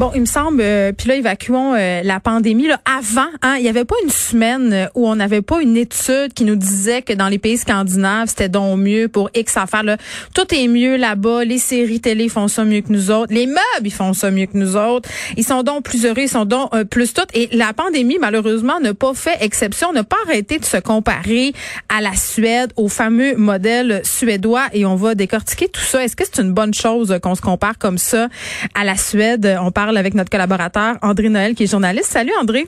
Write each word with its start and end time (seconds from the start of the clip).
Bon, 0.00 0.10
il 0.14 0.22
me 0.22 0.26
semble, 0.26 0.62
euh, 0.62 0.92
puis 0.96 1.08
là, 1.08 1.16
évacuons 1.16 1.74
euh, 1.74 2.00
la 2.02 2.20
pandémie. 2.20 2.66
Là, 2.66 2.80
avant, 2.86 3.28
hein, 3.42 3.56
il 3.58 3.64
n'y 3.64 3.68
avait 3.68 3.84
pas 3.84 3.96
une 4.02 4.08
semaine 4.08 4.72
euh, 4.72 4.86
où 4.94 5.06
on 5.06 5.14
n'avait 5.14 5.42
pas 5.42 5.60
une 5.60 5.76
étude 5.76 6.32
qui 6.34 6.44
nous 6.44 6.56
disait 6.56 7.02
que 7.02 7.12
dans 7.12 7.28
les 7.28 7.38
pays 7.38 7.58
scandinaves, 7.58 8.28
c'était 8.28 8.48
donc 8.48 8.78
mieux 8.78 9.08
pour 9.08 9.28
X 9.34 9.58
affaires. 9.58 9.82
Là. 9.82 9.98
Tout 10.32 10.54
est 10.54 10.68
mieux 10.68 10.96
là-bas. 10.96 11.44
Les 11.44 11.58
séries 11.58 12.00
télé 12.00 12.30
font 12.30 12.48
ça 12.48 12.64
mieux 12.64 12.80
que 12.80 12.90
nous 12.90 13.10
autres. 13.10 13.30
Les 13.30 13.44
meubles, 13.44 13.58
ils 13.84 13.92
font 13.92 14.14
ça 14.14 14.30
mieux 14.30 14.46
que 14.46 14.56
nous 14.56 14.74
autres. 14.74 15.06
Ils 15.36 15.44
sont 15.44 15.62
donc 15.62 15.84
plus 15.84 16.06
heureux, 16.06 16.22
ils 16.22 16.30
sont 16.30 16.46
donc 16.46 16.70
plus 16.84 17.12
tout. 17.12 17.26
Et 17.34 17.50
la 17.52 17.74
pandémie, 17.74 18.16
malheureusement, 18.18 18.80
n'a 18.80 18.94
pas 18.94 19.12
fait 19.12 19.36
exception, 19.42 19.92
n'a 19.92 20.02
pas 20.02 20.16
arrêté 20.26 20.58
de 20.58 20.64
se 20.64 20.78
comparer 20.78 21.52
à 21.90 22.00
la 22.00 22.14
Suède, 22.14 22.72
au 22.76 22.88
fameux 22.88 23.36
modèle 23.36 24.00
suédois. 24.04 24.64
Et 24.72 24.86
on 24.86 24.96
va 24.96 25.14
décortiquer 25.14 25.68
tout 25.68 25.82
ça. 25.82 26.02
Est-ce 26.02 26.16
que 26.16 26.24
c'est 26.24 26.40
une 26.40 26.54
bonne 26.54 26.72
chose 26.72 27.14
qu'on 27.22 27.34
se 27.34 27.42
compare 27.42 27.76
comme 27.76 27.98
ça 27.98 28.28
à 28.74 28.84
la 28.84 28.96
Suède? 28.96 29.58
On 29.60 29.70
parle 29.70 29.89
avec 29.96 30.14
notre 30.14 30.30
collaborateur 30.30 30.96
André 31.02 31.28
Noël, 31.28 31.54
qui 31.54 31.64
est 31.64 31.70
journaliste. 31.70 32.10
Salut 32.10 32.32
André. 32.40 32.66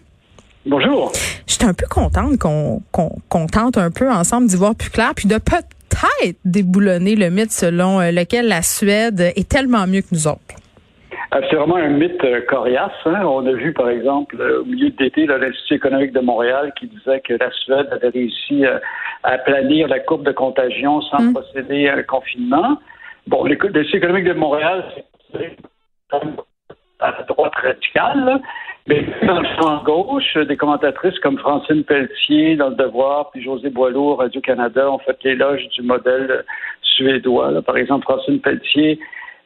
Bonjour. 0.64 1.12
J'étais 1.46 1.64
un 1.64 1.74
peu 1.74 1.86
contente 1.90 2.38
qu'on 2.38 3.46
tente 3.46 3.78
un 3.78 3.90
peu 3.90 4.10
ensemble 4.10 4.46
d'y 4.46 4.56
voir 4.56 4.74
plus 4.74 4.90
clair, 4.90 5.12
puis 5.16 5.26
de 5.28 5.38
peut-être 5.38 5.66
déboulonner 6.44 7.16
le 7.16 7.30
mythe 7.30 7.50
selon 7.50 8.00
euh, 8.00 8.10
lequel 8.10 8.48
la 8.48 8.62
Suède 8.62 9.20
est 9.20 9.48
tellement 9.48 9.86
mieux 9.86 10.02
que 10.02 10.12
nous 10.12 10.26
autres. 10.26 10.40
Euh, 11.34 11.40
c'est 11.48 11.56
vraiment 11.56 11.76
un 11.76 11.88
mythe 11.88 12.22
euh, 12.24 12.42
coriace. 12.48 12.92
Hein. 13.06 13.22
On 13.24 13.46
a 13.46 13.52
vu, 13.52 13.72
par 13.72 13.88
exemple, 13.88 14.40
au 14.40 14.64
milieu 14.64 14.90
d'été, 14.90 15.26
l'Institut 15.26 15.74
économique 15.74 16.12
de 16.12 16.20
Montréal 16.20 16.72
qui 16.78 16.86
disait 16.86 17.20
que 17.20 17.34
la 17.34 17.50
Suède 17.50 17.88
avait 17.90 18.08
réussi 18.08 18.64
à 19.22 19.38
planir 19.38 19.88
la 19.88 20.00
courbe 20.00 20.24
de 20.24 20.32
contagion 20.32 21.00
sans 21.02 21.22
mm. 21.22 21.32
procéder 21.32 21.88
à 21.88 21.96
un 21.96 22.02
confinement. 22.02 22.78
Bon, 23.26 23.44
l'Institut 23.44 23.96
économique 23.96 24.24
de 24.24 24.32
Montréal, 24.32 24.84
c'est 25.32 25.56
à 27.02 27.10
la 27.18 27.22
droite 27.24 27.54
radicale, 27.54 28.40
mais 28.86 29.04
dans 29.26 29.40
le 29.40 29.48
champ 29.56 29.82
gauche, 29.84 30.36
des 30.36 30.56
commentatrices 30.56 31.18
comme 31.20 31.38
Francine 31.38 31.84
Pelletier 31.84 32.56
dans 32.56 32.70
Le 32.70 32.74
Devoir, 32.76 33.30
puis 33.30 33.42
José 33.42 33.70
Boileau, 33.70 34.16
Radio-Canada, 34.16 34.90
ont 34.90 34.98
fait 34.98 35.16
l'éloge 35.24 35.68
du 35.68 35.82
modèle 35.82 36.44
suédois. 36.82 37.62
Par 37.62 37.76
exemple, 37.76 38.04
Francine 38.04 38.40
Pelletier 38.40 38.98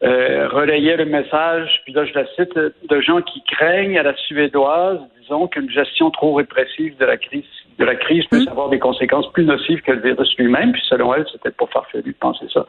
euh, 0.02 0.48
relayait 0.48 0.96
le 0.96 1.06
message, 1.06 1.80
puis 1.84 1.92
là 1.92 2.04
je 2.04 2.14
la 2.14 2.26
cite, 2.34 2.54
de 2.54 3.00
gens 3.00 3.22
qui 3.22 3.42
craignent 3.44 3.98
à 3.98 4.02
la 4.02 4.14
suédoise, 4.16 5.00
disons, 5.20 5.48
qu'une 5.48 5.70
gestion 5.70 6.10
trop 6.10 6.34
répressive 6.34 6.96
de 6.98 7.04
la 7.04 7.16
crise 7.16 7.44
de 7.78 7.84
la 7.84 7.94
crise 7.94 8.24
puisse 8.26 8.46
mmh. 8.46 8.52
avoir 8.52 8.68
des 8.70 8.78
conséquences 8.78 9.30
plus 9.32 9.44
nocives 9.44 9.82
que 9.82 9.92
le 9.92 10.00
virus 10.00 10.34
lui-même, 10.38 10.72
puis 10.72 10.82
selon 10.88 11.14
elle, 11.14 11.26
c'était 11.30 11.50
pas 11.50 11.66
farfelu 11.66 12.02
de 12.12 12.18
penser 12.18 12.46
ça. 12.52 12.64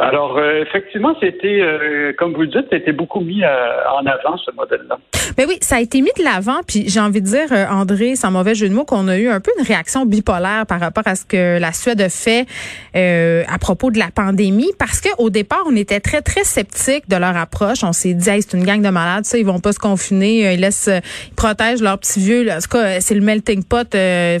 Alors, 0.00 0.38
euh, 0.38 0.62
effectivement, 0.62 1.16
c'était, 1.20 1.60
euh, 1.60 2.12
comme 2.16 2.32
vous 2.32 2.42
le 2.42 2.46
dites, 2.46 2.66
c'était 2.70 2.92
beaucoup 2.92 3.18
mis 3.18 3.42
euh, 3.42 3.48
en 3.90 4.06
avant, 4.06 4.36
ce 4.36 4.52
modèle-là. 4.52 4.96
Mais 5.36 5.44
oui, 5.44 5.58
ça 5.60 5.76
a 5.76 5.80
été 5.80 6.00
mis 6.00 6.10
de 6.16 6.22
l'avant, 6.22 6.60
puis 6.66 6.88
j'ai 6.88 7.00
envie 7.00 7.20
de 7.20 7.26
dire, 7.26 7.46
André, 7.70 8.14
sans 8.14 8.30
mauvais 8.30 8.54
jeu 8.54 8.68
de 8.68 8.74
mots, 8.74 8.84
qu'on 8.84 9.08
a 9.08 9.18
eu 9.18 9.28
un 9.28 9.40
peu 9.40 9.50
une 9.58 9.64
réaction 9.64 10.06
bipolaire 10.06 10.66
par 10.66 10.80
rapport 10.80 11.02
à 11.06 11.16
ce 11.16 11.24
que 11.24 11.58
la 11.58 11.72
Suède 11.72 12.00
a 12.00 12.08
fait 12.08 12.46
à 12.94 13.58
propos 13.58 13.90
de 13.90 13.98
la 13.98 14.10
pandémie, 14.12 14.70
parce 14.78 15.00
qu'au 15.00 15.30
départ, 15.30 15.62
on 15.66 15.76
était 15.76 16.00
très, 16.00 16.22
très 16.22 16.44
sceptiques 16.44 17.08
de 17.08 17.16
leur 17.16 17.36
approche. 17.36 17.84
On 17.84 17.92
s'est 17.92 18.14
dit, 18.14 18.24
c'est 18.24 18.56
une 18.56 18.64
gang 18.64 18.82
de 18.82 18.88
malades, 18.88 19.26
ça, 19.26 19.38
ils 19.38 19.46
vont 19.46 19.60
pas 19.60 19.72
se 19.72 19.78
confiner, 19.78 20.54
ils 20.54 20.60
laissent, 20.60 20.90
ils 20.90 21.34
protègent 21.34 21.82
leurs 21.82 21.98
petits 21.98 22.20
vieux. 22.20 22.42
Là. 22.42 22.56
En 22.56 22.60
tout 22.60 22.70
cas, 22.70 23.00
c'est 23.00 23.14
le 23.14 23.20
melting 23.20 23.62
pot 23.62 23.88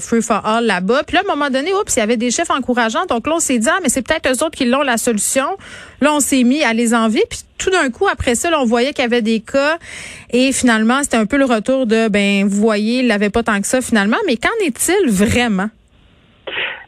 free 0.00 0.22
for 0.22 0.44
all 0.44 0.66
là-bas. 0.66 1.02
Puis 1.06 1.14
là, 1.14 1.22
à 1.26 1.30
un 1.30 1.36
moment 1.36 1.50
donné, 1.50 1.72
oups, 1.74 1.94
il 1.94 2.00
y 2.00 2.02
avait 2.02 2.16
des 2.16 2.30
chefs 2.30 2.50
encourageants, 2.50 3.06
donc 3.06 3.26
là, 3.26 3.34
on 3.36 3.40
s'est 3.40 3.58
dit, 3.58 3.68
ah, 3.70 3.78
mais 3.82 3.88
c'est 3.88 4.02
peut-être 4.02 4.28
eux 4.28 4.44
autres 4.44 4.56
qui 4.56 4.64
l'ont 4.64 4.82
la 4.82 4.96
solution. 4.96 5.47
Là, 6.00 6.12
on 6.12 6.20
s'est 6.20 6.44
mis 6.44 6.62
à 6.62 6.72
les 6.72 6.94
envier. 6.94 7.22
Puis 7.28 7.40
tout 7.58 7.70
d'un 7.70 7.90
coup, 7.90 8.06
après 8.08 8.34
ça, 8.34 8.50
on 8.58 8.64
voyait 8.64 8.92
qu'il 8.92 9.02
y 9.02 9.06
avait 9.06 9.22
des 9.22 9.40
cas. 9.40 9.78
Et 10.32 10.52
finalement, 10.52 11.02
c'était 11.02 11.16
un 11.16 11.26
peu 11.26 11.38
le 11.38 11.44
retour 11.44 11.86
de, 11.86 12.08
ben, 12.08 12.44
vous 12.46 12.60
voyez, 12.60 13.00
il 13.00 13.06
n'avait 13.06 13.30
pas 13.30 13.42
tant 13.42 13.60
que 13.60 13.66
ça 13.66 13.80
finalement. 13.80 14.18
Mais 14.26 14.36
qu'en 14.36 14.48
est-il 14.64 15.10
vraiment? 15.10 15.68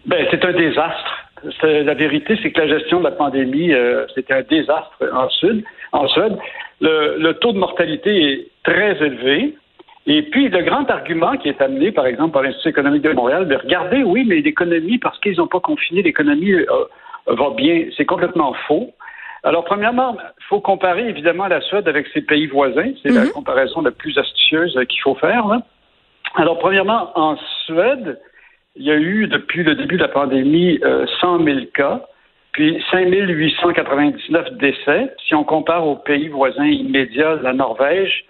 Ben, 0.06 0.26
c'est 0.31 0.44
un 0.44 0.53
désastre. 0.53 1.16
La 1.62 1.94
vérité, 1.94 2.38
c'est 2.43 2.53
que 2.53 2.60
la 2.60 2.69
gestion 2.69 2.99
de 2.99 3.04
la 3.04 3.12
pandémie, 3.12 3.72
euh, 3.72 4.06
c'était 4.15 4.34
un 4.34 4.43
désastre 4.43 4.94
en 5.12 5.28
Sud. 5.31 5.65
En 5.93 6.06
Suède, 6.09 6.37
le, 6.81 7.32
taux 7.32 7.53
de 7.53 7.59
mortalité 7.59 8.32
est 8.32 8.47
très 8.62 8.97
élevé. 9.04 9.54
Et 10.06 10.22
puis, 10.22 10.49
le 10.49 10.62
grand 10.62 10.91
argument 10.91 11.37
qui 11.37 11.49
est 11.49 11.60
amené, 11.60 11.93
par 11.93 12.06
exemple, 12.06 12.32
par 12.32 12.43
l'Institut 12.43 12.69
économique 12.70 13.03
de 13.03 13.12
Montréal, 13.12 13.49
de 13.49 13.56
regardez, 13.56 14.03
oui, 14.03 14.25
mais 14.26 14.41
l'économie, 14.41 14.99
parce 14.99 15.19
qu'ils 15.20 15.37
n'ont 15.37 15.47
pas 15.47 15.60
confiné, 15.60 16.03
l'économie 16.03 16.53
euh, 16.53 16.66
va 17.26 17.50
bien. 17.50 17.86
C'est 17.97 18.06
complètement 18.06 18.54
faux. 18.66 18.92
Alors, 19.42 19.64
premièrement, 19.64 20.16
il 20.19 20.44
faut 20.48 20.60
comparer 20.60 21.08
évidemment 21.08 21.47
la 21.47 21.60
Suède 21.62 21.88
avec 21.88 22.06
ses 22.08 22.20
pays 22.20 22.47
voisins. 22.47 22.92
C'est 23.03 23.12
la 23.12 23.25
mhm. 23.25 23.31
comparaison 23.31 23.81
la 23.81 23.91
plus 23.91 24.16
astucieuse 24.19 24.78
qu'il 24.88 25.00
faut 25.00 25.14
faire. 25.14 25.44
Alors, 26.34 26.58
premièrement, 26.58 27.10
en 27.19 27.36
Suède, 27.64 28.20
il 28.76 28.84
y 28.84 28.91
a 28.91 28.97
eu 28.97 29.26
depuis 29.28 29.62
le 29.62 29.75
début 29.75 29.97
de 29.97 30.03
la 30.03 30.08
pandémie 30.08 30.78
100 31.20 31.41
euh, 31.41 31.44
000 31.44 31.66
cas, 31.75 32.03
puis 32.53 32.82
5 32.91 33.08
899 33.08 34.52
décès. 34.58 35.14
Si 35.26 35.34
on 35.34 35.44
compare 35.44 35.87
aux 35.87 35.97
pays 35.97 36.28
voisins 36.28 36.66
immédiats, 36.66 37.37
la 37.42 37.52
Norvège, 37.52 38.25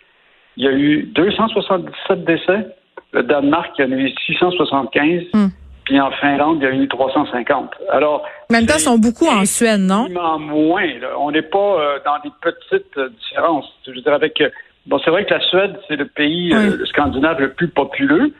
il 0.56 0.64
y 0.64 0.68
a 0.68 0.72
eu 0.72 1.02
277 1.14 2.24
décès. 2.24 2.66
Le 3.12 3.22
Danemark, 3.24 3.72
il 3.78 3.84
y 3.84 3.88
en 3.88 3.92
a 3.92 3.96
eu 3.96 4.10
675. 4.26 5.22
Puis 5.90 5.98
en 5.98 6.12
Finlande, 6.12 6.58
il 6.60 6.62
y 6.62 6.66
a 6.68 6.72
eu 6.72 6.86
350. 6.86 7.72
Alors, 7.90 8.24
même 8.48 8.64
temps, 8.64 8.78
sont 8.78 8.96
beaucoup 8.96 9.26
en 9.26 9.44
Suède, 9.44 9.80
non? 9.80 10.06
moins. 10.38 10.86
On 11.18 11.32
n'est 11.32 11.42
pas 11.42 11.58
euh, 11.58 11.98
dans 12.04 12.16
des 12.22 12.30
petites 12.40 12.96
euh, 12.96 13.08
différences. 13.08 13.66
Je 13.84 13.90
veux 13.90 14.00
dire, 14.00 14.12
avec 14.12 14.40
euh, 14.40 14.50
bon, 14.86 15.00
c'est 15.04 15.10
vrai 15.10 15.24
que 15.24 15.34
la 15.34 15.40
Suède, 15.40 15.80
c'est 15.88 15.96
le 15.96 16.06
pays 16.06 16.54
scandinave 16.90 17.40
le 17.40 17.54
plus 17.54 17.66
populeux, 17.66 18.32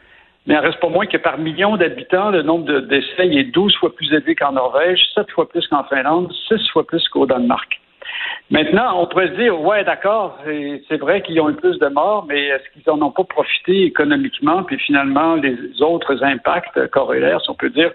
mais 0.47 0.55
il 0.55 0.59
reste 0.59 0.79
pas 0.79 0.91
moins 0.91 1.07
que 1.07 1.17
par 1.17 1.39
million 1.39 1.77
d'habitants, 1.77 2.31
le 2.31 2.43
nombre 2.43 2.67
de 2.67 2.79
décès 2.79 3.27
est 3.27 3.51
12 3.53 3.75
fois 3.79 3.93
plus 3.97 4.13
élevé 4.13 4.37
qu'en 4.37 4.53
Norvège, 4.53 5.01
7 5.17 5.29
fois 5.33 5.49
plus 5.49 5.67
qu'en 5.67 5.83
Finlande, 5.83 6.33
6 6.47 6.69
fois 6.73 6.87
plus 6.87 7.03
qu'au 7.09 7.27
Danemark. 7.27 7.80
Maintenant, 8.51 9.01
on 9.01 9.07
pourrait 9.07 9.29
se 9.29 9.35
dire, 9.35 9.61
ouais, 9.61 9.85
d'accord, 9.85 10.39
c'est 10.45 10.97
vrai 10.97 11.23
qu'ils 11.23 11.41
ont 11.41 11.49
eu 11.51 11.55
plus 11.55 11.79
de 11.79 11.87
morts, 11.87 12.27
mais 12.29 12.47
est-ce 12.47 12.69
qu'ils 12.73 12.91
en 12.91 13.01
ont 13.01 13.13
pas 13.13 13.23
profité 13.23 13.85
économiquement? 13.85 14.65
Puis 14.65 14.77
finalement, 14.79 15.37
les 15.37 15.57
autres 15.81 16.23
impacts 16.25 16.89
corollaires, 16.89 17.41
si 17.43 17.51
on 17.51 17.55
peut 17.55 17.71
dire, 17.71 17.93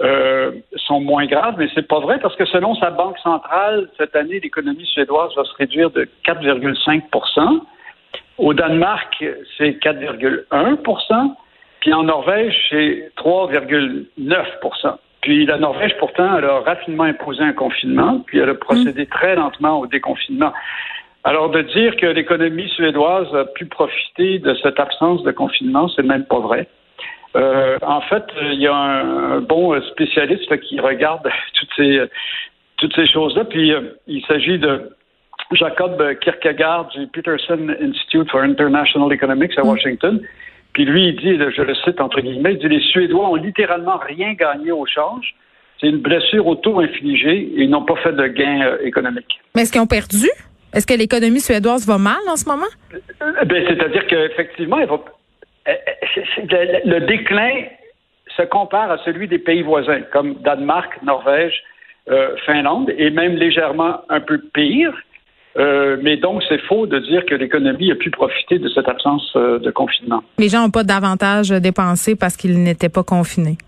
euh, 0.00 0.52
sont 0.76 1.00
moins 1.00 1.26
graves, 1.26 1.56
mais 1.58 1.68
c'est 1.74 1.86
pas 1.86 2.00
vrai 2.00 2.18
parce 2.18 2.34
que 2.36 2.46
selon 2.46 2.74
sa 2.76 2.90
banque 2.90 3.18
centrale, 3.18 3.90
cette 3.98 4.16
année, 4.16 4.40
l'économie 4.40 4.86
suédoise 4.86 5.36
va 5.36 5.44
se 5.44 5.54
réduire 5.56 5.90
de 5.90 6.08
4,5% 6.24 7.60
Au 8.38 8.54
Danemark, 8.54 9.22
c'est 9.58 9.72
4,1% 9.82 11.34
puis 11.80 11.94
en 11.94 12.04
Norvège, 12.04 12.54
c'est 12.68 13.10
3,9 13.16 14.60
puis 15.20 15.44
la 15.44 15.58
Norvège, 15.58 15.94
pourtant, 15.98 16.38
elle 16.38 16.44
a 16.44 16.60
rapidement 16.60 17.04
imposé 17.04 17.42
un 17.42 17.52
confinement, 17.52 18.22
puis 18.26 18.38
elle 18.38 18.50
a 18.50 18.54
procédé 18.54 19.02
mm. 19.02 19.08
très 19.08 19.36
lentement 19.36 19.80
au 19.80 19.86
déconfinement. 19.86 20.52
Alors, 21.24 21.50
de 21.50 21.60
dire 21.60 21.96
que 21.96 22.06
l'économie 22.06 22.68
suédoise 22.70 23.34
a 23.34 23.44
pu 23.44 23.66
profiter 23.66 24.38
de 24.38 24.54
cette 24.62 24.80
absence 24.80 25.22
de 25.22 25.30
confinement, 25.32 25.88
c'est 25.88 26.02
même 26.02 26.24
pas 26.24 26.38
vrai. 26.38 26.66
Euh, 27.36 27.78
en 27.82 28.00
fait, 28.00 28.24
il 28.40 28.60
y 28.60 28.66
a 28.66 28.74
un, 28.74 29.40
bon 29.40 29.80
spécialiste 29.92 30.58
qui 30.60 30.80
regarde 30.80 31.28
toutes 31.54 31.70
ces 31.76 32.00
toutes 32.78 32.94
ces 32.94 33.06
choses-là. 33.06 33.44
Puis 33.44 33.72
euh, 33.72 33.82
il 34.06 34.24
s'agit 34.24 34.58
de 34.58 34.90
Jacob 35.52 36.02
Kierkegaard 36.20 36.88
du 36.88 37.06
Peterson 37.08 37.68
Institute 37.80 38.30
for 38.30 38.40
International 38.40 39.12
Economics 39.12 39.56
à 39.58 39.62
mm. 39.64 40.20
Puis 40.72 40.84
lui, 40.84 41.08
il 41.08 41.16
dit, 41.16 41.36
je 41.56 41.62
le 41.62 41.74
cite 41.74 42.00
entre 42.00 42.20
guillemets, 42.20 42.52
il 42.52 42.58
dit 42.58 42.68
les 42.68 42.80
Suédois 42.80 43.30
ont 43.30 43.34
littéralement 43.34 43.98
rien 43.98 44.34
gagné 44.34 44.70
au 44.70 44.86
change. 44.86 45.34
C'est 45.80 45.88
une 45.88 45.98
blessure 45.98 46.46
auto-infligée 46.46 47.38
et 47.38 47.62
ils 47.62 47.70
n'ont 47.70 47.84
pas 47.84 47.96
fait 47.96 48.12
de 48.12 48.26
gain 48.26 48.62
euh, 48.62 48.78
économique. 48.84 49.40
Mais 49.54 49.62
est-ce 49.62 49.72
qu'ils 49.72 49.80
ont 49.80 49.86
perdu? 49.86 50.28
Est-ce 50.74 50.86
que 50.86 50.94
l'économie 50.94 51.40
suédoise 51.40 51.86
va 51.86 51.98
mal 51.98 52.20
en 52.28 52.36
ce 52.36 52.48
moment? 52.48 52.70
Euh, 52.92 53.44
ben, 53.44 53.64
c'est-à-dire 53.66 54.06
qu'effectivement, 54.06 54.78
euh, 54.78 55.74
le 56.84 56.98
déclin 57.00 57.64
se 58.36 58.42
compare 58.42 58.90
à 58.90 58.98
celui 58.98 59.26
des 59.26 59.38
pays 59.38 59.62
voisins, 59.62 60.02
comme 60.12 60.34
Danemark, 60.34 61.02
Norvège, 61.02 61.62
Finlande, 62.44 62.92
et 62.96 63.10
même 63.10 63.36
légèrement 63.36 64.00
un 64.08 64.20
peu 64.20 64.38
pire. 64.52 64.92
Euh, 65.56 65.96
mais 66.02 66.16
donc, 66.16 66.42
c'est 66.48 66.60
faux 66.62 66.86
de 66.86 66.98
dire 66.98 67.24
que 67.26 67.34
l'économie 67.34 67.90
a 67.90 67.96
pu 67.96 68.10
profiter 68.10 68.58
de 68.58 68.68
cette 68.68 68.88
absence 68.88 69.32
euh, 69.36 69.58
de 69.58 69.70
confinement. 69.70 70.22
Les 70.38 70.48
gens 70.48 70.62
n'ont 70.62 70.70
pas 70.70 70.84
davantage 70.84 71.50
dépensé 71.50 72.14
parce 72.16 72.36
qu'ils 72.36 72.62
n'étaient 72.62 72.88
pas 72.88 73.02
confinés. 73.02 73.58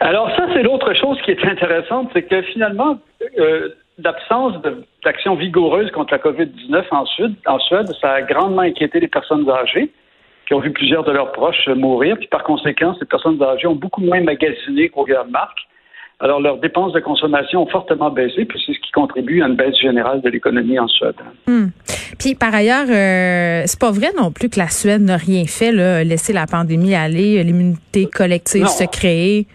Alors 0.00 0.30
ça, 0.36 0.46
c'est 0.54 0.62
l'autre 0.62 0.94
chose 0.94 1.18
qui 1.24 1.30
est 1.30 1.44
intéressante, 1.44 2.10
c'est 2.12 2.22
que 2.22 2.42
finalement, 2.42 2.98
euh, 3.38 3.68
l'absence 3.98 4.54
d'action 5.04 5.34
vigoureuse 5.34 5.90
contre 5.90 6.12
la 6.12 6.18
COVID-19 6.18 6.84
en 6.90 7.04
Suède, 7.06 7.34
en 7.46 7.58
Suède, 7.58 7.90
ça 8.00 8.12
a 8.12 8.22
grandement 8.22 8.62
inquiété 8.62 9.00
les 9.00 9.08
personnes 9.08 9.48
âgées 9.48 9.90
qui 10.46 10.54
ont 10.54 10.60
vu 10.60 10.72
plusieurs 10.72 11.04
de 11.04 11.12
leurs 11.12 11.32
proches 11.32 11.68
mourir. 11.68 12.16
Puis 12.16 12.28
par 12.28 12.44
conséquent, 12.44 12.94
ces 12.98 13.04
personnes 13.04 13.40
âgées 13.42 13.66
ont 13.66 13.76
beaucoup 13.76 14.00
moins 14.00 14.20
magasiné 14.20 14.88
qu'aux 14.88 15.04
grandes 15.04 15.30
marques. 15.30 15.60
Alors, 16.22 16.40
leurs 16.40 16.58
dépenses 16.58 16.92
de 16.92 17.00
consommation 17.00 17.62
ont 17.62 17.66
fortement 17.66 18.10
baissé, 18.10 18.44
puis 18.44 18.62
c'est 18.64 18.74
ce 18.74 18.78
qui 18.80 18.90
contribue 18.90 19.42
à 19.42 19.46
une 19.46 19.56
baisse 19.56 19.76
générale 19.80 20.20
de 20.20 20.28
l'économie 20.28 20.78
en 20.78 20.86
Suède. 20.86 21.14
Hmm. 21.46 21.68
Puis, 22.18 22.34
par 22.34 22.54
ailleurs, 22.54 22.88
euh, 22.90 23.62
c'est 23.64 23.80
pas 23.80 23.90
vrai 23.90 24.08
non 24.16 24.30
plus 24.30 24.50
que 24.50 24.58
la 24.58 24.68
Suède 24.68 25.00
n'a 25.00 25.16
rien 25.16 25.44
fait, 25.46 25.72
là, 25.72 26.04
laisser 26.04 26.34
la 26.34 26.46
pandémie 26.46 26.94
aller, 26.94 27.42
l'immunité 27.42 28.06
collective 28.06 28.66
se 28.66 28.84
créer? 28.84 29.46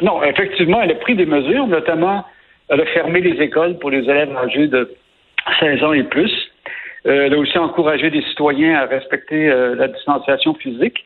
Non, 0.00 0.22
effectivement, 0.22 0.80
elle 0.80 0.92
a 0.92 0.94
pris 0.94 1.16
des 1.16 1.26
mesures, 1.26 1.66
notamment, 1.66 2.24
elle 2.68 2.80
a 2.80 2.86
fermé 2.86 3.20
les 3.20 3.42
écoles 3.42 3.78
pour 3.78 3.90
les 3.90 4.02
élèves 4.08 4.34
âgés 4.36 4.68
de 4.68 4.94
16 5.58 5.82
ans 5.82 5.92
et 5.92 6.04
plus. 6.04 6.32
Euh, 7.06 7.26
elle 7.26 7.34
a 7.34 7.38
aussi 7.38 7.58
encouragé 7.58 8.10
les 8.10 8.22
citoyens 8.22 8.76
à 8.76 8.86
respecter 8.86 9.50
euh, 9.50 9.74
la 9.74 9.88
distanciation 9.88 10.54
physique. 10.54 11.04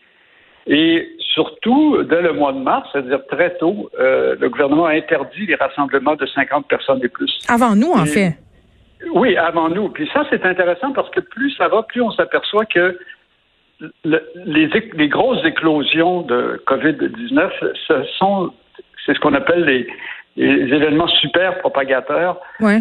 Et 0.69 1.17
surtout, 1.35 2.03
dès 2.05 2.21
le 2.21 2.33
mois 2.35 2.53
de 2.53 2.59
mars, 2.59 2.89
c'est-à-dire 2.93 3.27
très 3.27 3.57
tôt, 3.57 3.91
euh, 3.99 4.37
le 4.39 4.51
gouvernement 4.51 4.87
a 4.87 4.93
interdit 4.93 5.47
les 5.47 5.55
rassemblements 5.55 6.15
de 6.15 6.27
50 6.27 6.69
personnes 6.69 7.01
et 7.03 7.09
plus. 7.09 7.39
Avant 7.49 7.75
nous, 7.75 7.93
en 7.93 8.05
fait. 8.05 8.35
Oui, 9.15 9.37
avant 9.37 9.69
nous. 9.69 9.89
Puis 9.89 10.09
ça, 10.13 10.25
c'est 10.29 10.45
intéressant 10.45 10.93
parce 10.93 11.09
que 11.11 11.21
plus 11.21 11.53
ça 11.53 11.69
va, 11.69 11.83
plus 11.85 12.03
on 12.03 12.11
s'aperçoit 12.13 12.67
que 12.67 12.99
les, 14.05 14.69
les, 14.95 15.09
grosses 15.09 15.45
éclosions 15.45 16.23
de 16.23 16.61
COVID-19, 16.67 17.51
ce 17.87 18.03
sont, 18.19 18.53
c'est 19.07 19.15
ce 19.15 19.21
qu'on 19.21 19.35
appelle 19.35 19.65
les, 19.65 19.87
les, 20.37 20.75
événements 20.75 21.07
super 21.07 21.59
propagateurs 21.61 22.41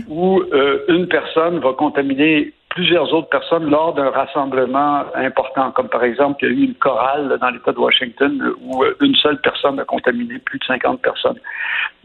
où 0.09 0.41
euh, 0.41 0.83
une 0.87 1.07
personne 1.07 1.59
va 1.59 1.73
contaminer 1.73 2.53
plusieurs 2.77 3.11
autres 3.11 3.29
personnes 3.29 3.71
lors 3.71 3.95
d'un 3.95 4.11
rassemblement 4.11 5.03
important, 5.15 5.71
comme 5.71 5.89
par 5.89 6.03
exemple, 6.03 6.45
il 6.45 6.47
y 6.47 6.51
a 6.51 6.53
eu 6.53 6.63
une 6.65 6.75
chorale 6.75 7.35
dans 7.41 7.49
l'État 7.49 7.71
de 7.71 7.79
Washington 7.79 8.53
où 8.61 8.83
euh, 8.83 8.95
une 9.01 9.15
seule 9.15 9.41
personne 9.41 9.79
a 9.79 9.83
contaminé 9.83 10.37
plus 10.37 10.59
de 10.59 10.63
50 10.65 11.01
personnes. 11.01 11.39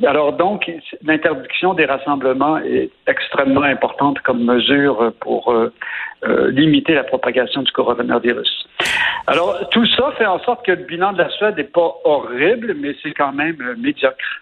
Alors 0.03 0.33
donc, 0.33 0.71
l'interdiction 1.05 1.75
des 1.75 1.85
rassemblements 1.85 2.57
est 2.57 2.91
extrêmement 3.07 3.65
importante 3.65 4.19
comme 4.21 4.43
mesure 4.45 5.13
pour 5.21 5.53
euh, 5.53 5.71
euh, 6.25 6.51
limiter 6.51 6.95
la 6.95 7.05
propagation 7.05 7.61
du 7.61 7.73
coronavirus. 7.73 8.67
Alors, 9.27 9.69
tout 9.73 9.85
ça 9.95 10.13
fait 10.17 10.25
en 10.25 10.39
sorte 10.39 10.65
que 10.65 10.73
le 10.73 10.85
bilan 10.85 11.13
de 11.13 11.19
la 11.19 11.29
Suède 11.29 11.59
n'est 11.59 11.65
pas 11.65 11.97
horrible, 12.05 12.75
mais 12.81 12.97
c'est 13.03 13.13
quand 13.13 13.33
même 13.33 13.59
médiocre. 13.77 14.41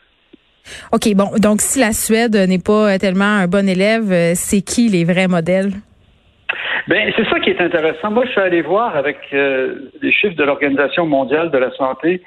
OK, 0.93 1.12
bon, 1.17 1.31
donc 1.38 1.61
si 1.61 1.81
la 1.81 1.93
Suède 1.93 2.37
n'est 2.37 2.62
pas 2.62 2.99
tellement 3.00 3.25
un 3.43 3.49
bon 3.49 3.69
élève, 3.69 4.35
c'est 4.37 4.61
qui 4.61 4.88
les 4.88 5.03
vrais 5.03 5.26
modèles? 5.26 5.73
Ben, 6.88 7.12
c'est 7.17 7.29
ça 7.29 7.38
qui 7.41 7.50
est 7.50 7.61
intéressant. 7.61 8.11
Moi, 8.11 8.25
je 8.26 8.31
suis 8.32 8.41
allé 8.41 8.62
voir 8.62 8.97
avec 8.97 9.19
euh, 9.32 9.91
les 10.02 10.12
chiffres 10.12 10.37
de 10.37 10.44
l'Organisation 10.44 11.06
mondiale 11.06 11.50
de 11.50 11.58
la 11.58 11.70
santé 11.73 12.23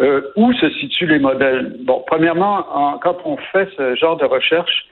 euh, 0.00 0.22
où 0.36 0.52
se 0.54 0.70
situent 0.70 1.06
les 1.06 1.18
modèles. 1.18 1.76
Bon, 1.80 2.02
premièrement, 2.06 2.98
quand 3.02 3.18
on 3.24 3.36
fait 3.52 3.68
ce 3.76 3.94
genre 3.96 4.16
de 4.16 4.24
recherche, 4.24 4.86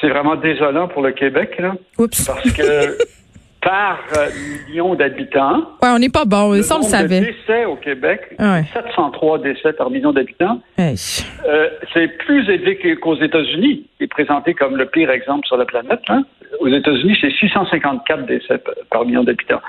c'est 0.00 0.08
vraiment 0.08 0.36
désolant 0.36 0.86
pour 0.88 1.02
le 1.02 1.10
Québec, 1.12 1.56
là, 1.58 1.74
Oups. 1.98 2.24
parce 2.26 2.52
que 2.52 2.96
par 3.60 3.98
euh, 4.16 4.28
million 4.68 4.94
d'habitants. 4.94 5.58
Ouais, 5.82 5.88
on 5.88 5.98
n'est 5.98 6.08
pas 6.08 6.24
bon. 6.24 6.52
Le 6.52 6.62
ça, 6.62 6.76
on 6.76 6.78
le 6.78 6.84
savait. 6.84 7.20
De 7.20 7.24
décès 7.26 7.64
au 7.64 7.74
Québec, 7.74 8.20
Ouais. 8.38 8.62
703 8.72 9.40
décès 9.40 9.72
par 9.72 9.90
million 9.90 10.12
d'habitants. 10.12 10.60
Hey. 10.78 10.96
C'est 10.96 12.06
plus 12.18 12.48
élevé 12.48 12.78
qu'aux 13.00 13.16
États-Unis, 13.16 13.88
qui 13.98 14.04
est 14.04 14.06
présenté 14.06 14.54
comme 14.54 14.76
le 14.76 14.86
pire 14.86 15.10
exemple 15.10 15.44
sur 15.48 15.56
la 15.56 15.64
planète. 15.64 16.00
Hein. 16.08 16.22
Aux 16.60 16.68
États-Unis, 16.68 17.16
c'est 17.20 17.30
654 17.30 18.26
décès 18.26 18.62
par 18.90 19.04
million 19.04 19.24
d'habitants. 19.24 19.60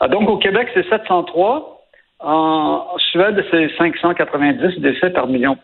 Ah, 0.00 0.08
donc, 0.08 0.28
au 0.28 0.38
Québec, 0.38 0.68
c'est 0.74 0.88
703. 0.88 1.70
En 2.20 2.98
Suède, 3.10 3.44
c'est 3.50 3.70
590 3.76 4.80
décès 4.80 5.10
par 5.10 5.26
million. 5.26 5.58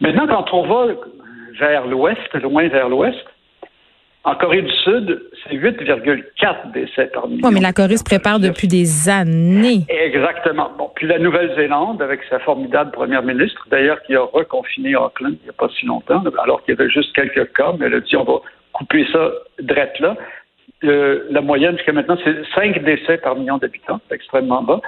Maintenant, 0.00 0.26
quand 0.26 0.52
on 0.52 0.66
va 0.66 0.94
vers 1.58 1.86
l'ouest, 1.86 2.34
loin 2.34 2.68
vers 2.68 2.88
l'ouest, 2.88 3.24
en 4.24 4.34
Corée 4.34 4.60
du 4.62 4.70
Sud, 4.70 5.22
c'est 5.42 5.56
8,4 5.56 6.72
décès 6.72 7.06
par 7.06 7.26
million. 7.26 7.46
Ouais, 7.46 7.54
mais 7.54 7.60
la 7.60 7.72
Corée 7.72 7.96
se 7.96 8.04
prépare 8.04 8.38
depuis 8.38 8.68
des 8.68 9.08
années. 9.08 9.86
Exactement. 9.88 10.70
Bon, 10.76 10.90
puis 10.94 11.06
la 11.06 11.18
Nouvelle-Zélande, 11.18 12.02
avec 12.02 12.20
sa 12.28 12.38
formidable 12.40 12.90
première 12.90 13.22
ministre, 13.22 13.66
d'ailleurs, 13.70 14.02
qui 14.02 14.14
a 14.14 14.22
reconfiné 14.22 14.94
Auckland 14.94 15.36
il 15.40 15.44
n'y 15.44 15.48
a 15.48 15.54
pas 15.54 15.68
si 15.70 15.86
longtemps, 15.86 16.22
alors 16.42 16.62
qu'il 16.64 16.74
y 16.74 16.78
avait 16.78 16.90
juste 16.90 17.14
quelques 17.14 17.52
cas, 17.54 17.72
mais 17.78 17.86
elle 17.86 17.94
a 17.94 18.00
dit 18.00 18.16
on 18.16 18.24
va 18.24 18.40
couper 18.80 19.06
ça 19.12 19.30
drette 19.60 19.98
là. 20.00 20.16
Euh, 20.84 21.26
la 21.30 21.42
moyenne 21.42 21.76
jusqu'à 21.76 21.92
maintenant, 21.92 22.16
c'est 22.24 22.36
5 22.54 22.82
décès 22.82 23.18
par 23.18 23.36
million 23.36 23.58
d'habitants, 23.58 24.00
c'est 24.08 24.14
extrêmement 24.14 24.62
bas. 24.62 24.80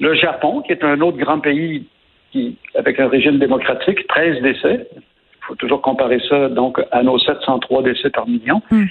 Le 0.00 0.14
Japon, 0.14 0.62
qui 0.62 0.72
est 0.72 0.82
un 0.82 1.00
autre 1.00 1.18
grand 1.18 1.38
pays 1.38 1.86
qui, 2.32 2.56
avec 2.74 2.98
un 2.98 3.08
régime 3.08 3.38
démocratique, 3.38 4.06
13 4.08 4.42
décès. 4.42 4.88
Il 4.96 5.44
faut 5.46 5.54
toujours 5.54 5.80
comparer 5.80 6.20
ça 6.28 6.48
donc 6.48 6.80
à 6.90 7.02
nos 7.04 7.18
703 7.18 7.82
décès 7.82 8.10
par 8.10 8.26
million. 8.26 8.60
Hmm. 8.70 8.84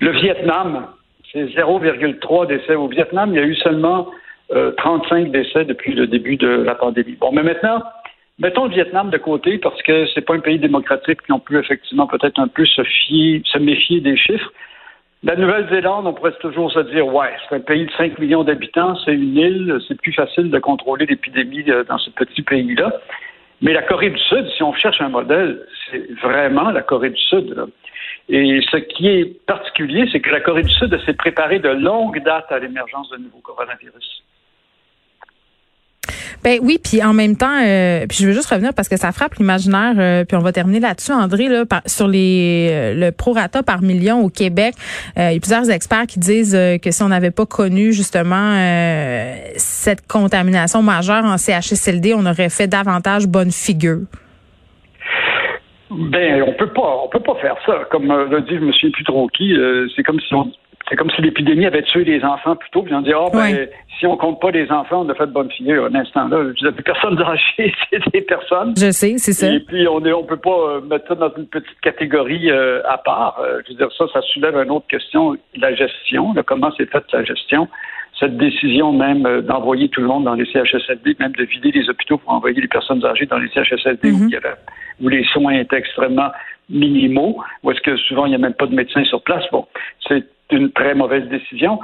Le 0.00 0.10
Vietnam, 0.10 0.88
c'est 1.32 1.44
0,3 1.44 2.46
décès. 2.48 2.74
Au 2.74 2.88
Vietnam, 2.88 3.30
il 3.32 3.36
y 3.36 3.40
a 3.40 3.46
eu 3.46 3.54
seulement 3.54 4.08
euh, 4.52 4.72
35 4.72 5.30
décès 5.30 5.64
depuis 5.64 5.94
le 5.94 6.08
début 6.08 6.36
de 6.36 6.48
la 6.48 6.74
pandémie. 6.74 7.16
Bon, 7.20 7.30
mais 7.32 7.44
maintenant, 7.44 7.82
mettons 8.42 8.64
le 8.64 8.72
Vietnam 8.72 9.08
de 9.10 9.18
côté 9.18 9.58
parce 9.58 9.80
que 9.82 10.06
c'est 10.12 10.20
pas 10.20 10.34
un 10.34 10.40
pays 10.40 10.58
démocratique, 10.58 11.22
puis 11.22 11.32
on 11.32 11.38
peut 11.38 11.58
effectivement 11.58 12.08
peut-être 12.08 12.38
un 12.40 12.48
peu 12.48 12.66
se 12.66 12.82
fier, 12.82 13.40
se 13.44 13.58
méfier 13.58 14.00
des 14.00 14.16
chiffres. 14.16 14.52
La 15.22 15.36
Nouvelle-Zélande, 15.36 16.08
on 16.08 16.12
pourrait 16.12 16.32
toujours 16.40 16.72
se 16.72 16.80
dire, 16.80 17.06
ouais, 17.06 17.32
c'est 17.48 17.54
un 17.54 17.60
pays 17.60 17.86
de 17.86 17.92
5 17.92 18.18
millions 18.18 18.42
d'habitants, 18.42 18.96
c'est 19.04 19.14
une 19.14 19.36
île, 19.36 19.78
c'est 19.86 20.00
plus 20.00 20.12
facile 20.12 20.50
de 20.50 20.58
contrôler 20.58 21.06
l'épidémie 21.06 21.64
euh, 21.70 21.84
dans 21.84 21.98
ce 21.98 22.10
petit 22.10 22.42
pays-là. 22.42 22.92
Mais 23.60 23.72
la 23.72 23.82
Corée 23.82 24.10
du 24.10 24.18
Sud, 24.18 24.48
si 24.56 24.64
on 24.64 24.74
cherche 24.74 25.00
un 25.00 25.10
modèle, 25.10 25.64
c'est 25.88 26.10
vraiment 26.20 26.72
la 26.72 26.82
Corée 26.82 27.10
du 27.10 27.20
Sud. 27.20 27.54
Et 28.28 28.60
ce 28.68 28.76
qui 28.78 29.06
est 29.06 29.46
particulier, 29.46 30.08
c'est 30.10 30.18
que 30.18 30.30
la 30.30 30.40
Corée 30.40 30.64
du 30.64 30.72
Sud 30.72 30.98
s'est 31.06 31.14
préparée 31.14 31.60
de 31.60 31.68
longue 31.68 32.20
date 32.24 32.50
à 32.50 32.58
l'émergence 32.58 33.08
de 33.10 33.18
nouveau 33.18 33.38
coronavirus. 33.38 34.24
Ben 36.44 36.58
oui, 36.60 36.78
puis 36.82 37.00
en 37.04 37.12
même 37.12 37.36
temps, 37.36 37.60
euh, 37.64 38.04
puis 38.08 38.18
je 38.20 38.26
veux 38.26 38.32
juste 38.32 38.50
revenir 38.50 38.74
parce 38.74 38.88
que 38.88 38.96
ça 38.96 39.12
frappe 39.12 39.34
l'imaginaire, 39.34 39.94
euh, 39.96 40.24
puis 40.24 40.36
on 40.36 40.40
va 40.40 40.50
terminer 40.52 40.80
là-dessus, 40.80 41.12
André, 41.12 41.46
là, 41.48 41.64
par- 41.66 41.82
sur 41.86 42.08
les 42.08 42.68
euh, 42.72 42.94
le 42.94 43.12
prorata 43.12 43.62
par 43.62 43.80
million 43.80 44.20
au 44.20 44.28
Québec. 44.28 44.74
Euh, 45.18 45.28
il 45.30 45.34
y 45.34 45.36
a 45.36 45.40
plusieurs 45.40 45.70
experts 45.70 46.06
qui 46.08 46.18
disent 46.18 46.56
euh, 46.56 46.78
que 46.78 46.90
si 46.90 47.00
on 47.04 47.08
n'avait 47.08 47.30
pas 47.30 47.46
connu 47.46 47.92
justement 47.92 48.54
euh, 48.56 49.34
cette 49.56 50.04
contamination 50.08 50.82
majeure 50.82 51.24
en 51.24 51.38
CHSLD, 51.38 52.14
on 52.14 52.26
aurait 52.26 52.48
fait 52.50 52.66
davantage 52.66 53.28
bonne 53.28 53.52
figure. 53.52 54.00
Ben, 55.90 56.42
on 56.42 56.54
peut 56.54 56.72
pas, 56.72 57.02
on 57.04 57.08
peut 57.08 57.20
pas 57.20 57.34
faire 57.40 57.56
ça. 57.66 57.84
Comme 57.90 58.06
l'a 58.06 58.40
dit, 58.40 58.58
trop 59.04 59.28
qui. 59.28 59.54
euh, 59.54 59.86
c'est 59.94 60.02
comme 60.02 60.18
si 60.20 60.34
on, 60.34 60.50
c'est 60.92 60.96
comme 60.98 61.10
si 61.12 61.22
l'épidémie 61.22 61.64
avait 61.64 61.82
tué 61.84 62.04
les 62.04 62.22
enfants 62.22 62.54
plutôt. 62.54 62.82
Puis 62.82 62.92
on 62.94 63.00
dit, 63.00 63.12
ah 63.14 63.24
ben, 63.32 63.38
Ouais. 63.38 63.70
si 63.98 64.06
on 64.06 64.18
compte 64.18 64.42
pas 64.42 64.50
les 64.50 64.70
enfants, 64.70 65.06
on 65.06 65.08
a 65.08 65.14
fait 65.14 65.24
de 65.26 65.32
bonne 65.32 65.50
figure. 65.50 65.86
Un 65.86 65.94
instant 65.94 66.28
là, 66.28 66.44
je 66.48 66.52
disais, 66.68 66.82
personnes 66.82 67.18
âgées, 67.22 67.72
c'est 67.90 68.12
des 68.12 68.20
personnes. 68.20 68.74
Je 68.76 68.90
sais, 68.90 69.16
c'est 69.16 69.32
ça. 69.32 69.50
Et 69.50 69.60
puis 69.60 69.88
on 69.88 70.04
est, 70.04 70.12
on 70.12 70.24
peut 70.24 70.36
pas 70.36 70.50
euh, 70.50 70.80
mettre 70.82 71.08
ça 71.08 71.14
dans 71.14 71.32
une 71.34 71.46
petite 71.46 71.80
catégorie 71.80 72.50
euh, 72.50 72.82
à 72.86 72.98
part. 72.98 73.40
Euh, 73.42 73.62
je 73.66 73.72
veux 73.72 73.78
dire, 73.78 73.88
ça, 73.96 74.04
ça 74.12 74.20
soulève 74.20 74.54
une 74.56 74.70
autre 74.70 74.86
question, 74.86 75.34
la 75.56 75.74
gestion. 75.74 76.34
là, 76.34 76.42
comment 76.42 76.70
c'est 76.76 76.90
fait 76.90 77.02
la 77.14 77.24
gestion? 77.24 77.68
Cette 78.20 78.36
décision 78.36 78.92
même 78.92 79.24
euh, 79.24 79.40
d'envoyer 79.40 79.88
tout 79.88 80.02
le 80.02 80.08
monde 80.08 80.24
dans 80.24 80.34
les 80.34 80.44
CHSLD, 80.44 81.16
même 81.18 81.32
de 81.32 81.44
vider 81.44 81.70
les 81.72 81.88
hôpitaux 81.88 82.18
pour 82.18 82.34
envoyer 82.34 82.60
les 82.60 82.68
personnes 82.68 83.02
âgées 83.06 83.24
dans 83.24 83.38
les 83.38 83.48
CHSLD 83.48 84.12
où, 84.12 84.18
Mhm. 84.18 84.28
il 84.28 84.32
y 84.34 84.36
avait- 84.36 84.54
où 85.00 85.08
les 85.08 85.24
soins 85.32 85.54
étaient 85.54 85.78
extrêmement 85.78 86.30
minimaux, 86.68 87.42
où 87.62 87.70
est-ce 87.70 87.80
que 87.80 87.96
souvent 87.96 88.26
il 88.26 88.30
n'y 88.30 88.34
a 88.34 88.38
même 88.38 88.54
pas 88.54 88.66
de 88.66 88.74
médecins 88.74 89.04
sur 89.04 89.22
place? 89.22 89.44
Bon, 89.50 89.66
c'est 90.06 90.24
une 90.52 90.70
très 90.72 90.94
mauvaise 90.94 91.26
décision. 91.28 91.80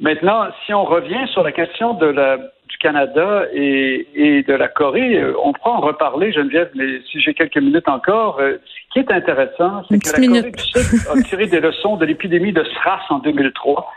Maintenant, 0.00 0.46
si 0.64 0.74
on 0.74 0.84
revient 0.84 1.26
sur 1.32 1.42
la 1.42 1.52
question 1.52 1.94
de 1.94 2.06
la, 2.06 2.36
du 2.36 2.78
Canada 2.78 3.44
et, 3.54 4.06
et 4.14 4.42
de 4.42 4.52
la 4.52 4.68
Corée, 4.68 5.16
euh, 5.16 5.32
on 5.42 5.52
pourra 5.52 5.70
en 5.70 5.80
reparler, 5.80 6.32
Geneviève, 6.32 6.70
mais 6.74 7.00
si 7.10 7.20
j'ai 7.20 7.32
quelques 7.32 7.56
minutes 7.56 7.88
encore, 7.88 8.38
euh, 8.40 8.58
ce 8.64 8.92
qui 8.92 8.98
est 8.98 9.10
intéressant, 9.10 9.84
c'est 9.88 9.98
que 9.98 10.20
la 10.20 10.40
Corée 10.40 10.50
du 10.50 10.62
Sud 10.62 11.08
a 11.10 11.22
tiré 11.22 11.46
des 11.46 11.60
leçons 11.60 11.96
de 11.96 12.04
l'épidémie 12.04 12.52
de 12.52 12.62
SRAS 12.62 13.06
en 13.08 13.20
2003, 13.20 13.90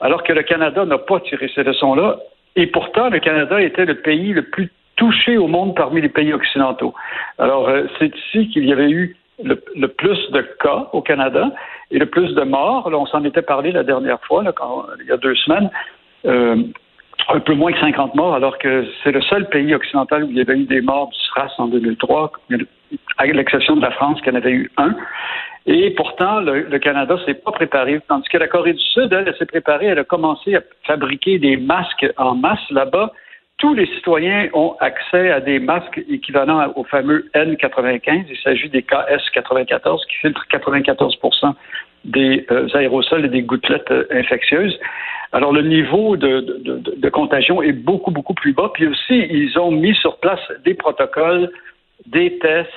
alors 0.00 0.24
que 0.24 0.32
le 0.32 0.42
Canada 0.42 0.84
n'a 0.84 0.98
pas 0.98 1.20
tiré 1.20 1.48
ces 1.54 1.62
leçons-là. 1.62 2.18
Et 2.56 2.66
pourtant, 2.66 3.08
le 3.08 3.20
Canada 3.20 3.60
était 3.60 3.84
le 3.84 3.96
pays 3.96 4.32
le 4.32 4.42
plus 4.42 4.70
touché 4.96 5.36
au 5.36 5.46
monde 5.46 5.76
parmi 5.76 6.00
les 6.00 6.08
pays 6.08 6.32
occidentaux. 6.32 6.94
Alors, 7.38 7.68
euh, 7.68 7.84
c'est 7.98 8.12
ici 8.16 8.48
qu'il 8.48 8.64
y 8.64 8.72
avait 8.72 8.90
eu 8.90 9.16
le, 9.44 9.62
le 9.76 9.88
plus 9.88 10.18
de 10.32 10.40
cas 10.60 10.88
au 10.92 11.02
Canada 11.02 11.52
et 11.90 11.98
le 11.98 12.06
plus 12.06 12.34
de 12.34 12.42
morts. 12.42 12.90
Là, 12.90 12.98
on 12.98 13.06
s'en 13.06 13.24
était 13.24 13.42
parlé 13.42 13.72
la 13.72 13.82
dernière 13.82 14.20
fois, 14.22 14.42
là, 14.42 14.52
quand, 14.52 14.86
il 15.00 15.06
y 15.06 15.12
a 15.12 15.16
deux 15.16 15.34
semaines. 15.34 15.70
Euh, 16.24 16.56
un 17.28 17.40
peu 17.40 17.54
moins 17.54 17.72
que 17.72 17.80
50 17.80 18.14
morts, 18.14 18.34
alors 18.34 18.58
que 18.58 18.86
c'est 19.02 19.10
le 19.10 19.20
seul 19.22 19.48
pays 19.48 19.74
occidental 19.74 20.24
où 20.24 20.30
il 20.30 20.36
y 20.36 20.40
avait 20.40 20.56
eu 20.56 20.64
des 20.64 20.80
morts 20.80 21.08
du 21.08 21.18
SRAS 21.18 21.52
en 21.58 21.66
2003, 21.66 22.32
à 23.18 23.26
l'exception 23.26 23.76
de 23.76 23.82
la 23.82 23.90
France 23.92 24.20
qui 24.20 24.30
en 24.30 24.34
avait 24.34 24.52
eu 24.52 24.70
un. 24.76 24.94
Et 25.66 25.90
pourtant, 25.90 26.40
le, 26.40 26.78
Canada 26.78 27.18
s'est 27.26 27.34
pas 27.34 27.50
préparé, 27.50 28.00
tandis 28.08 28.28
que 28.28 28.38
la 28.38 28.46
Corée 28.46 28.74
du 28.74 28.82
Sud, 28.82 29.12
elle, 29.12 29.24
elle 29.26 29.36
s'est 29.36 29.46
préparée, 29.46 29.86
elle 29.86 29.98
a 29.98 30.04
commencé 30.04 30.54
à 30.54 30.62
fabriquer 30.84 31.40
des 31.40 31.56
masques 31.56 32.06
en 32.16 32.36
masse 32.36 32.70
là-bas. 32.70 33.12
Tous 33.58 33.72
les 33.72 33.86
citoyens 33.86 34.48
ont 34.52 34.76
accès 34.80 35.30
à 35.30 35.40
des 35.40 35.58
masques 35.58 36.02
équivalents 36.10 36.72
au 36.76 36.84
fameux 36.84 37.30
N95. 37.34 38.26
Il 38.28 38.36
s'agit 38.44 38.68
des 38.68 38.82
KS94 38.82 40.06
qui 40.08 40.16
filtrent 40.16 40.46
94% 40.50 41.54
des 42.04 42.46
euh, 42.50 42.68
aérosols 42.74 43.24
et 43.24 43.28
des 43.28 43.42
gouttelettes 43.42 43.90
euh, 43.90 44.04
infectieuses. 44.10 44.78
Alors, 45.32 45.52
le 45.52 45.62
niveau 45.62 46.16
de, 46.16 46.40
de, 46.40 46.82
de, 46.96 47.08
contagion 47.08 47.62
est 47.62 47.72
beaucoup, 47.72 48.10
beaucoup 48.10 48.34
plus 48.34 48.52
bas. 48.52 48.70
Puis 48.74 48.86
aussi, 48.86 49.26
ils 49.30 49.58
ont 49.58 49.70
mis 49.70 49.94
sur 49.94 50.18
place 50.18 50.40
des 50.64 50.74
protocoles, 50.74 51.50
des 52.06 52.38
tests, 52.38 52.70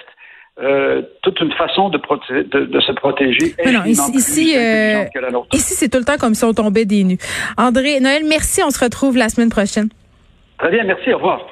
euh, 0.61 1.01
toute 1.21 1.41
une 1.41 1.51
façon 1.51 1.89
de, 1.89 1.97
se 1.97 2.91
protéger. 2.93 3.53
non, 3.65 3.83
ici, 3.83 4.11
ici, 4.13 4.55
ici 5.53 5.73
c'est 5.75 5.89
tout 5.89 5.99
le 5.99 6.05
temps 6.05 6.17
comme 6.17 6.33
si 6.33 6.43
on 6.45 6.53
tombait 6.53 6.85
des 6.85 7.03
nues. 7.03 7.19
André, 7.57 7.99
Noël, 7.99 8.23
merci. 8.27 8.61
On 8.65 8.71
se 8.71 8.83
retrouve 8.83 9.17
la 9.17 9.27
semaine 9.27 9.49
prochaine. 9.49 9.89
Très 10.59 10.71
bien, 10.71 10.83
merci. 10.83 11.13
Au 11.13 11.17
revoir. 11.17 11.47